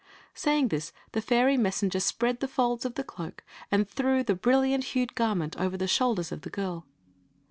[0.33, 4.83] Saying this the fairy messenger spread the folds of the cloak and threw the brilliant
[4.97, 6.87] hued garment over the shoulders of the girl.